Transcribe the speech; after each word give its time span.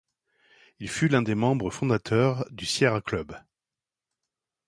Il 0.79 0.89
fut 0.89 1.09
l’un 1.09 1.21
des 1.21 1.35
membres 1.35 1.69
fondateurs 1.69 2.47
du 2.49 2.65
Sierra 2.65 3.01
Club. 3.01 3.37